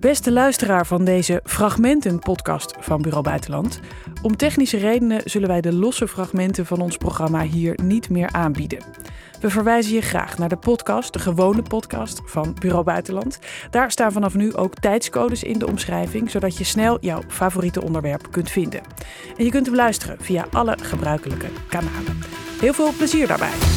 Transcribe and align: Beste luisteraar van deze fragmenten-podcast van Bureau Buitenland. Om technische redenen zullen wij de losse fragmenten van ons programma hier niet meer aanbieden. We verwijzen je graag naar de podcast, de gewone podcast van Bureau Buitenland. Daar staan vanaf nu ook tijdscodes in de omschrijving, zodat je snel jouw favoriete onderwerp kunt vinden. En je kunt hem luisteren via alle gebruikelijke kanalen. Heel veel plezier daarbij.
Beste 0.00 0.32
luisteraar 0.32 0.86
van 0.86 1.04
deze 1.04 1.40
fragmenten-podcast 1.44 2.74
van 2.78 3.02
Bureau 3.02 3.24
Buitenland. 3.24 3.80
Om 4.22 4.36
technische 4.36 4.76
redenen 4.76 5.20
zullen 5.24 5.48
wij 5.48 5.60
de 5.60 5.72
losse 5.72 6.08
fragmenten 6.08 6.66
van 6.66 6.80
ons 6.80 6.96
programma 6.96 7.42
hier 7.42 7.78
niet 7.82 8.10
meer 8.10 8.32
aanbieden. 8.32 8.78
We 9.40 9.50
verwijzen 9.50 9.94
je 9.94 10.00
graag 10.00 10.38
naar 10.38 10.48
de 10.48 10.56
podcast, 10.56 11.12
de 11.12 11.18
gewone 11.18 11.62
podcast 11.62 12.20
van 12.24 12.56
Bureau 12.60 12.84
Buitenland. 12.84 13.38
Daar 13.70 13.90
staan 13.90 14.12
vanaf 14.12 14.34
nu 14.34 14.54
ook 14.54 14.74
tijdscodes 14.74 15.42
in 15.42 15.58
de 15.58 15.66
omschrijving, 15.66 16.30
zodat 16.30 16.56
je 16.58 16.64
snel 16.64 16.98
jouw 17.00 17.22
favoriete 17.28 17.82
onderwerp 17.82 18.30
kunt 18.30 18.50
vinden. 18.50 18.80
En 19.36 19.44
je 19.44 19.50
kunt 19.50 19.66
hem 19.66 19.74
luisteren 19.74 20.16
via 20.20 20.46
alle 20.50 20.76
gebruikelijke 20.82 21.48
kanalen. 21.68 22.18
Heel 22.60 22.74
veel 22.74 22.92
plezier 22.96 23.26
daarbij. 23.26 23.75